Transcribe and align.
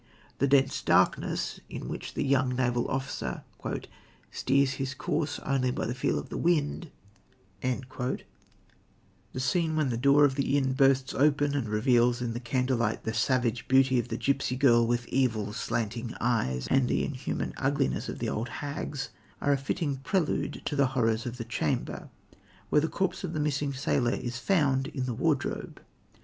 The 0.39 0.47
dense 0.47 0.81
darkness, 0.81 1.59
in 1.69 1.87
which 1.87 2.15
the 2.15 2.23
young 2.23 2.55
naval 2.55 2.89
officer 2.89 3.43
"steers 4.31 4.71
his 4.71 4.95
course 4.95 5.37
only 5.45 5.69
by 5.69 5.85
the 5.85 5.93
feel 5.93 6.17
of 6.17 6.29
the 6.29 6.39
wind," 6.39 6.89
the 7.61 8.15
scene 9.37 9.75
when 9.75 9.89
the 9.89 9.97
door 9.97 10.25
of 10.25 10.33
the 10.33 10.57
inn 10.57 10.73
bursts 10.73 11.13
open 11.13 11.53
and 11.53 11.69
reveals 11.69 12.19
in 12.19 12.33
the 12.33 12.39
candlelight 12.39 13.03
the 13.03 13.13
savage 13.13 13.67
beauty 13.67 13.99
of 13.99 14.07
the 14.07 14.17
gipsy 14.17 14.55
girl 14.55 14.87
with 14.87 15.07
evil, 15.09 15.53
slanting 15.53 16.15
eyes, 16.19 16.65
and 16.71 16.87
the 16.89 17.05
inhuman 17.05 17.53
ugliness 17.57 18.09
of 18.09 18.17
the 18.17 18.27
old 18.27 18.49
hags, 18.49 19.09
are 19.39 19.53
a 19.53 19.57
fitting 19.59 19.97
prelude 19.97 20.63
to 20.65 20.75
the 20.75 20.87
horrors 20.97 21.27
of 21.27 21.37
the 21.37 21.45
chamber, 21.45 22.09
where 22.71 22.81
the 22.81 22.87
corpse 22.87 23.23
of 23.23 23.33
the 23.33 23.39
missing 23.39 23.71
sailor 23.71 24.15
is 24.15 24.39
found 24.39 24.87
in 24.87 25.05
the 25.05 25.13
wardrobe. 25.13 25.79